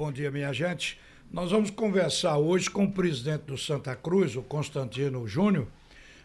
[0.00, 0.98] Bom dia, minha gente.
[1.30, 5.66] Nós vamos conversar hoje com o presidente do Santa Cruz, o Constantino Júnior,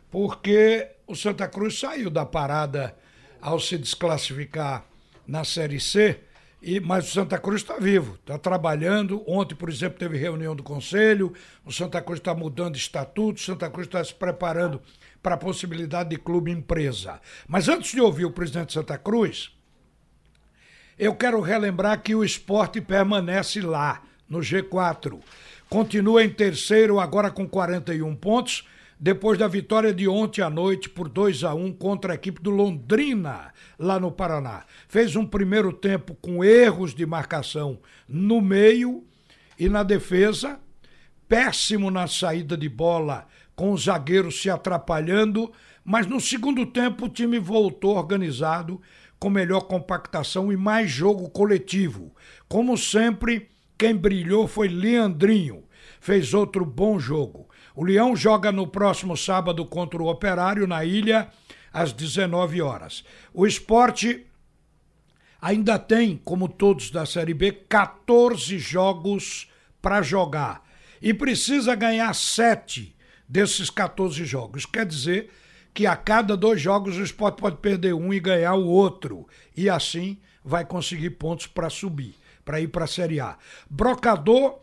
[0.09, 2.95] porque o Santa Cruz saiu da parada
[3.41, 4.85] ao se desclassificar
[5.27, 6.21] na Série C,
[6.61, 9.21] e, mas o Santa Cruz está vivo, está trabalhando.
[9.27, 11.33] Ontem, por exemplo, teve reunião do Conselho,
[11.65, 14.81] o Santa Cruz está mudando estatuto, o Santa Cruz está se preparando
[15.21, 17.19] para a possibilidade de clube empresa.
[17.45, 19.53] Mas antes de ouvir o presidente de Santa Cruz,
[20.97, 25.19] eu quero relembrar que o esporte permanece lá, no G4.
[25.69, 31.09] Continua em terceiro, agora com 41 pontos, depois da vitória de ontem à noite por
[31.09, 34.63] 2 a 1 contra a equipe do Londrina, lá no Paraná.
[34.87, 39.03] Fez um primeiro tempo com erros de marcação no meio
[39.59, 40.59] e na defesa,
[41.27, 45.51] péssimo na saída de bola, com os zagueiros se atrapalhando,
[45.85, 48.81] mas no segundo tempo o time voltou organizado
[49.19, 52.13] com melhor compactação e mais jogo coletivo.
[52.49, 55.63] Como sempre, quem brilhou foi Leandrinho.
[56.01, 57.47] Fez outro bom jogo.
[57.75, 61.29] O Leão joga no próximo sábado contra o Operário, na ilha,
[61.71, 63.03] às 19 horas.
[63.31, 64.25] O esporte
[65.39, 70.63] ainda tem, como todos da Série B, 14 jogos para jogar.
[70.99, 72.95] E precisa ganhar 7
[73.29, 74.65] desses 14 jogos.
[74.65, 75.29] Quer dizer
[75.75, 79.27] que a cada dois jogos o esporte pode perder um e ganhar o outro.
[79.55, 83.37] E assim vai conseguir pontos para subir, para ir para a Série A.
[83.69, 84.61] Brocador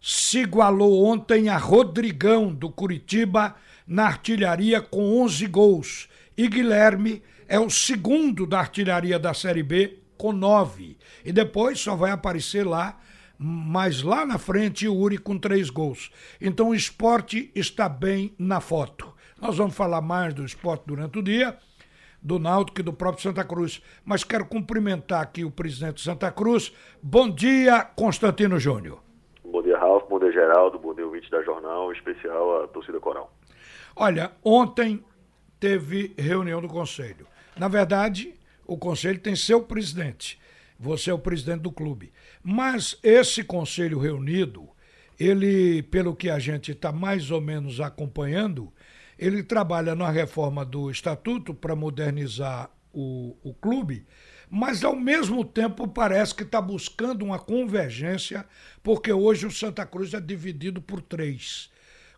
[0.00, 3.54] se igualou ontem a Rodrigão do Curitiba
[3.86, 6.08] na artilharia com 11 gols.
[6.34, 10.96] E Guilherme é o segundo da artilharia da Série B com 9.
[11.22, 12.98] E depois só vai aparecer lá,
[13.38, 16.10] mas lá na frente, o Uri com três gols.
[16.40, 19.05] Então o esporte está bem na foto.
[19.40, 21.58] Nós vamos falar mais do esporte durante o dia,
[22.22, 23.82] do Náutico e do próprio Santa Cruz.
[24.02, 26.74] Mas quero cumprimentar aqui o presidente de Santa Cruz.
[27.02, 29.02] Bom dia, Constantino Júnior.
[29.44, 30.08] Bom dia, Ralf.
[30.08, 30.78] Bom dia, Geraldo.
[30.78, 33.30] Bom dia, ouvinte da Jornal, em especial a torcida coral.
[33.94, 35.04] Olha, ontem
[35.60, 37.26] teve reunião do Conselho.
[37.58, 38.34] Na verdade,
[38.66, 40.40] o Conselho tem seu presidente.
[40.80, 42.10] Você é o presidente do clube.
[42.42, 44.66] Mas esse Conselho reunido,
[45.20, 48.72] ele, pelo que a gente está mais ou menos acompanhando,
[49.18, 54.06] ele trabalha na reforma do estatuto para modernizar o, o clube,
[54.48, 58.46] mas ao mesmo tempo parece que está buscando uma convergência,
[58.82, 61.70] porque hoje o Santa Cruz é dividido por três: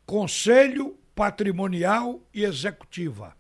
[0.04, 3.36] conselho, patrimonial e executiva.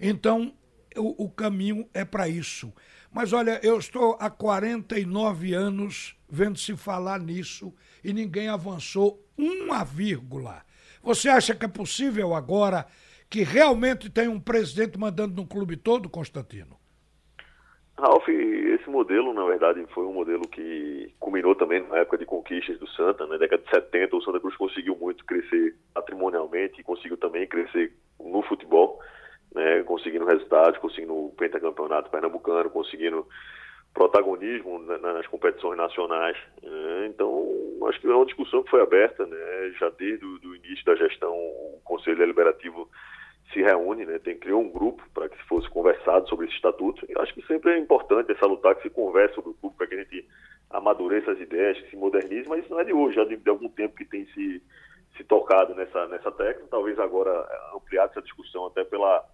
[0.00, 0.52] Então,
[0.96, 2.72] o, o caminho é para isso.
[3.12, 9.84] Mas olha, eu estou há 49 anos vendo se falar nisso e ninguém avançou uma
[9.84, 10.64] vírgula.
[11.02, 12.86] Você acha que é possível agora
[13.28, 16.76] que realmente tem um presidente mandando no clube todo, Constantino?
[17.98, 22.78] Ralf, esse modelo, na verdade, foi um modelo que culminou também na época de conquistas
[22.78, 27.16] do Santa, na década de 70, o Santa Cruz conseguiu muito crescer patrimonialmente e conseguiu
[27.16, 28.98] também crescer no futebol,
[29.54, 33.26] né, conseguindo resultados, conseguindo o pentacampeonato pernambucano, conseguindo
[33.94, 36.36] protagonismo nas competições nacionais.
[36.62, 37.06] Né?
[37.06, 37.46] Então,
[37.88, 39.72] acho que é uma discussão que foi aberta, né?
[39.78, 42.88] já desde o início da gestão, o Conselho Deliberativo
[43.52, 44.18] se reúne, né?
[44.18, 47.04] tem criou um grupo para que fosse conversado sobre esse estatuto.
[47.08, 49.86] E acho que sempre é importante essa lutar que se converse sobre o clube para
[49.86, 50.26] que a gente
[50.70, 53.50] amadureça as ideias, que se modernize, mas isso não é de hoje, já de, de
[53.50, 54.62] algum tempo que tem se,
[55.16, 57.46] se tocado nessa, nessa técnica, talvez agora
[57.76, 59.24] ampliado essa discussão até pela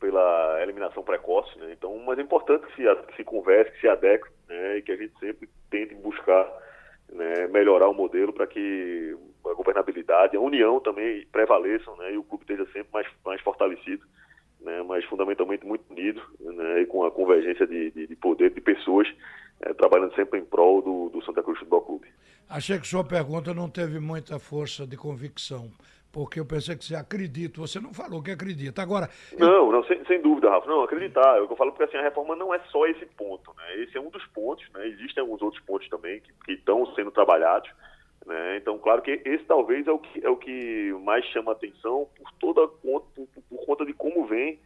[0.00, 1.72] pela eliminação precoce, né?
[1.72, 4.76] Então, mas é importante que se, que se converse, que se adeque, né?
[4.76, 6.46] E que a gente sempre tente buscar
[7.10, 9.16] né, melhorar o modelo para que
[9.54, 12.12] a governabilidade, a união também prevaleçam, né?
[12.12, 14.04] E o clube esteja sempre mais, mais fortalecido,
[14.60, 14.82] né?
[14.82, 16.82] Mas fundamentalmente muito unido, né?
[16.82, 19.08] E com a convergência de, de, de poder de pessoas
[19.62, 22.08] é, trabalhando sempre em prol do, do Santa Cruz Futebol Clube.
[22.48, 25.70] Achei que sua pergunta não teve muita força de convicção
[26.14, 27.60] porque eu pensei que você acredita.
[27.60, 28.80] Você não falou que acredita.
[28.80, 29.10] Agora.
[29.36, 30.68] Não, não sem, sem, dúvida, Rafa.
[30.68, 31.36] Não, acreditar.
[31.36, 33.52] É o que eu falo porque assim, a reforma não é só esse ponto.
[33.56, 33.82] Né?
[33.82, 34.86] Esse é um dos pontos, né?
[34.86, 37.68] Existem alguns outros pontos também que, que estão sendo trabalhados.
[38.26, 38.56] Né?
[38.56, 42.32] Então, claro que esse talvez é o que, é o que mais chama atenção por
[42.40, 44.58] toda conta, por, por conta de como vem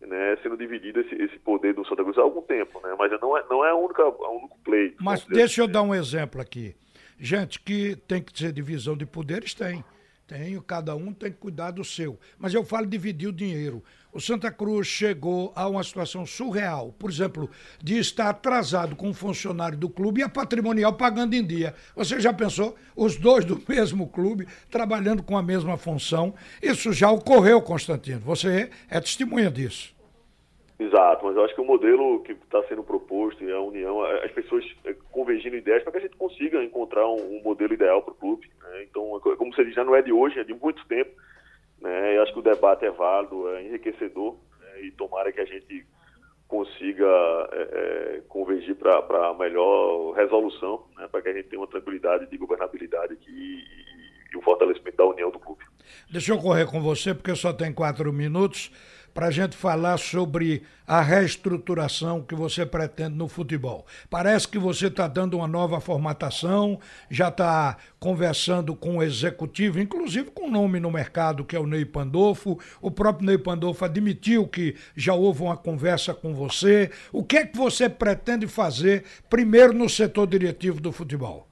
[0.00, 2.94] né, sendo dividido esse, esse poder do Santa Cruz há algum tempo, né?
[2.98, 4.96] Mas não é, não é a única, a único pleito.
[5.00, 6.74] Mas deixa eu dar um exemplo aqui.
[7.18, 9.84] Gente que tem que ser divisão de poderes, tem.
[10.30, 12.16] Tenho, cada um tem que cuidar do seu.
[12.38, 13.82] Mas eu falo dividir o dinheiro.
[14.12, 17.50] O Santa Cruz chegou a uma situação surreal, por exemplo,
[17.82, 21.74] de estar atrasado com um funcionário do clube e a patrimonial pagando em dia.
[21.96, 22.76] Você já pensou?
[22.94, 26.32] Os dois do mesmo clube, trabalhando com a mesma função.
[26.62, 28.20] Isso já ocorreu, Constantino.
[28.20, 29.92] Você é testemunha disso.
[30.80, 34.32] Exato, mas eu acho que o modelo que está sendo proposto e a união, as
[34.32, 38.12] pessoas eh, convergindo ideias para que a gente consiga encontrar um, um modelo ideal para
[38.12, 38.50] o clube.
[38.62, 38.84] Né?
[38.84, 41.10] Então, como você diz, já não é de hoje, é de muito tempo.
[41.82, 42.16] Né?
[42.16, 44.84] Eu acho que o debate é válido, é enriquecedor né?
[44.84, 45.84] e tomara que a gente
[46.48, 47.06] consiga
[47.52, 47.60] é,
[48.16, 51.06] é, convergir para a melhor resolução, né?
[51.08, 55.04] para que a gente tenha uma tranquilidade de governabilidade aqui e, e o fortalecimento da
[55.04, 55.62] união do clube.
[56.10, 58.72] Deixa eu correr com você, porque só tem quatro minutos
[59.12, 63.86] para a gente falar sobre a reestruturação que você pretende no futebol.
[64.08, 66.78] Parece que você está dando uma nova formatação,
[67.08, 71.66] já está conversando com o executivo, inclusive com o nome no mercado, que é o
[71.66, 72.58] Ney Pandolfo.
[72.80, 76.90] O próprio Ney Pandolfo admitiu que já houve uma conversa com você.
[77.12, 81.46] O que é que você pretende fazer primeiro no setor diretivo do futebol?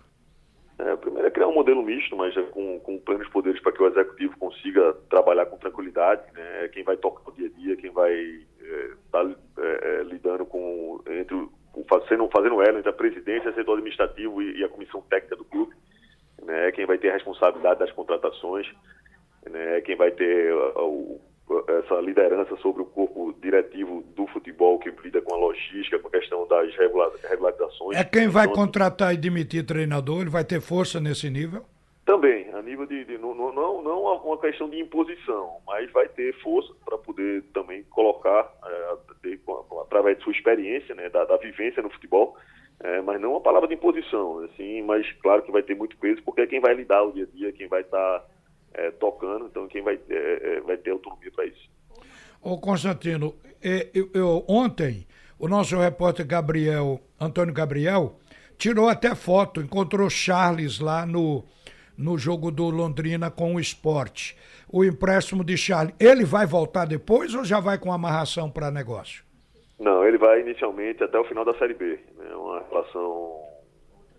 [0.79, 3.87] É, primeiro é criar um modelo misto, mas com, com plenos poderes para que o
[3.87, 6.23] executivo consiga trabalhar com tranquilidade.
[6.33, 6.65] Né?
[6.65, 10.03] É quem vai tocar o dia a dia, quem vai estar é, tá, é, é,
[10.05, 11.49] lidando com entre
[11.89, 15.45] fazendo, fazendo ela entre a presidência, o setor administrativo e, e, a comissão técnica do
[15.45, 15.75] clube.
[16.43, 16.69] Né?
[16.69, 18.67] É quem vai ter a responsabilidade das contratações,
[19.49, 19.79] né?
[19.79, 21.21] É quem vai ter o,
[21.69, 23.08] essa liderança sobre o corpo
[23.49, 27.97] diretivo do futebol que lida com a logística, com a questão das regularizações.
[27.97, 30.21] É quem vai então, contratar e demitir treinador?
[30.21, 31.65] Ele vai ter força nesse nível?
[32.05, 36.35] Também, a nível de, de não, não, não uma questão de imposição, mas vai ter
[36.41, 39.41] força para poder também colocar, é, de,
[39.83, 42.37] através de sua experiência, né, da, da vivência no futebol,
[42.81, 46.23] é, mas não uma palavra de imposição, assim, mas claro que vai ter muito peso,
[46.23, 48.27] porque é quem vai lidar o dia a dia, quem vai estar tá
[48.75, 51.69] é, tocando, então quem vai, é, é vai ter autonomia para isso.
[52.43, 55.07] Ô Constantino, é, eu, eu, ontem
[55.39, 58.19] o nosso repórter Gabriel, Antônio Gabriel,
[58.57, 61.45] tirou até foto, encontrou Charles lá no,
[61.97, 64.37] no jogo do Londrina com o esporte.
[64.69, 69.25] O empréstimo de Charles, ele vai voltar depois ou já vai com amarração para negócio?
[69.79, 71.99] Não, ele vai inicialmente até o final da Série B.
[72.19, 72.35] É né?
[72.35, 73.41] uma relação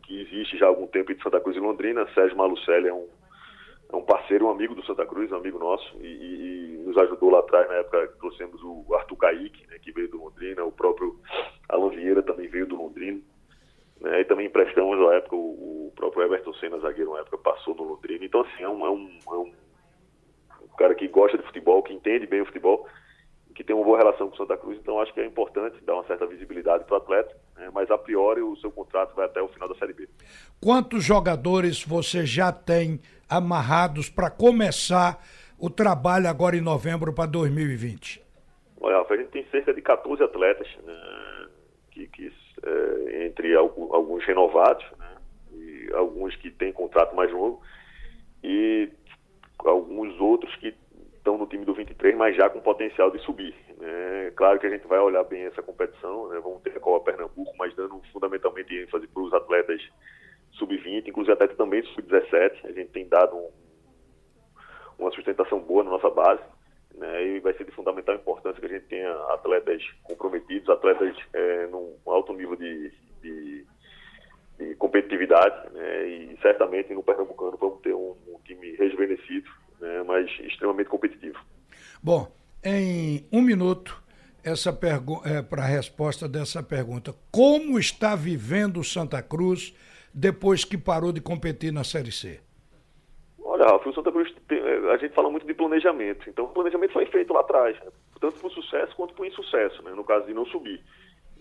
[0.06, 2.07] que existe já há algum tempo entre Santa Cruz e Londrina.
[2.13, 3.07] Sérgio Malucelli é um
[3.92, 7.30] é um parceiro, um amigo do Santa Cruz, um amigo nosso, e, e nos ajudou
[7.30, 10.71] lá atrás, na época que trouxemos o Arthur Kaique, né, que veio do Londrina, o
[10.71, 11.19] próprio
[11.69, 13.21] Alan Vieira também veio do Londrina,
[14.01, 17.75] né, e também emprestamos na época o, o, próprio Everton Senna, zagueiro, na época passou
[17.75, 19.53] no Londrina, então assim, é um, é um, é um,
[20.77, 22.88] cara que gosta de futebol, que entende bem o futebol,
[23.53, 25.94] que tem uma boa relação com o Santa Cruz, então acho que é importante dar
[25.94, 29.41] uma certa visibilidade para o atleta, né, mas a priori o seu contrato vai até
[29.41, 30.09] o final da Série B.
[30.59, 33.00] Quantos jogadores você já tem
[33.30, 35.21] amarrados para começar
[35.59, 38.23] o trabalho agora em novembro para 2020?
[38.81, 41.47] Olha, a gente tem cerca de 14 atletas, né,
[41.91, 42.31] que, que
[42.63, 45.15] é, entre alguns renovados, né,
[45.53, 47.61] e alguns que têm contrato mais longo,
[48.44, 48.89] e
[49.59, 50.73] alguns outros que
[51.17, 53.53] estão no time do 23, mas já com potencial de subir.
[53.77, 54.31] Né?
[54.35, 56.39] Claro que a gente vai olhar bem essa competição, né?
[56.41, 59.81] vamos ter a Copa Pernambuco, mas dando fundamentalmente ênfase para os atletas
[60.53, 62.65] sub-20, inclusive até também sub-17.
[62.65, 63.50] A gente tem dado um,
[65.00, 66.42] uma sustentação boa na nossa base.
[66.96, 71.68] Né, e vai ser de fundamental importância que a gente tenha atletas comprometidos, atletas é,
[71.68, 72.92] num alto nível de,
[73.22, 73.66] de,
[74.57, 79.50] de competitividade, né, e certamente no Pernambucano vamos ter um, um time rejuvenescido,
[79.80, 81.40] né, mas extremamente competitivo.
[82.04, 82.30] Bom,
[82.62, 84.04] em um minuto,
[84.44, 84.78] essa
[85.24, 89.74] é, para a resposta dessa pergunta, como está vivendo Santa Cruz
[90.13, 92.42] depois que parou de competir na Série C?
[93.63, 94.34] Ralf, o Santa Cruz,
[94.92, 96.30] a gente fala muito de planejamento.
[96.30, 97.92] Então, o planejamento foi feito lá atrás, né?
[98.20, 99.92] tanto por sucesso quanto por insucesso, né?
[99.92, 100.82] no caso de não subir.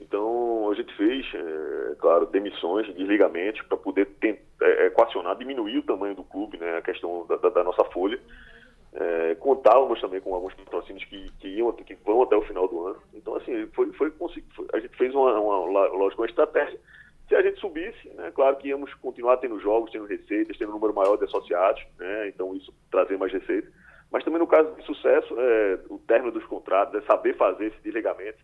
[0.01, 5.83] Então, a gente fez, é, claro, demissões, desligamentos, para poder tentar, é, equacionar, diminuir o
[5.83, 6.79] tamanho do clube, né?
[6.79, 8.19] a questão da, da, da nossa folha.
[8.95, 12.87] É, contávamos também com alguns patrocínios que, que, iam, que vão até o final do
[12.87, 13.03] ano.
[13.13, 16.79] Então, assim, foi, foi, foi a gente fez uma, uma, lógico, uma estratégia
[17.28, 20.75] se a gente subisse, né, claro que íamos continuar tendo jogos, tendo receitas, tendo um
[20.75, 23.70] número maior de associados, né, então isso trazer mais receitas.
[24.11, 27.80] Mas também no caso de sucesso, é, o término dos contratos, é saber fazer esse
[27.82, 28.38] desligamento.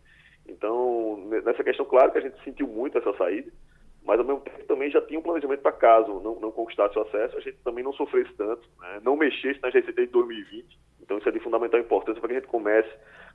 [0.46, 3.50] Então, nessa questão, claro que a gente sentiu muito essa saída,
[4.04, 7.02] mas ao mesmo tempo também já tinha um planejamento para caso não, não conquistasse o
[7.02, 10.78] acesso, a gente também não sofresse tanto, né, não mexesse nas receitas de 2020.
[11.00, 12.90] Então, isso é de fundamental importância para que a gente comece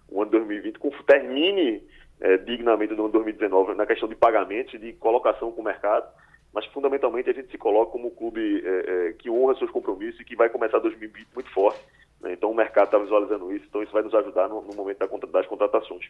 [0.08, 1.84] o ano 2020, com, termine
[2.22, 6.08] é, dignamente no ano 2019 na questão de pagamentos, de colocação com o mercado,
[6.54, 10.20] mas fundamentalmente a gente se coloca como um clube é, é, que honra seus compromissos
[10.20, 11.80] e que vai começar 2020 muito forte.
[12.22, 12.34] Né?
[12.34, 15.08] Então o mercado está visualizando isso, então isso vai nos ajudar no, no momento da,
[15.28, 16.06] das contratações.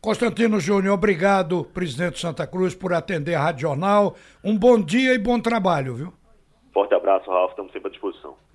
[0.00, 4.16] Constantino Júnior, obrigado, presidente Santa Cruz, por atender a Rádio Jornal.
[4.42, 6.12] Um bom dia e bom trabalho, viu?
[6.72, 8.47] Forte abraço, Ralf, estamos sempre à disposição.